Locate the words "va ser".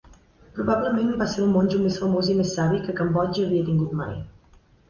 1.19-1.43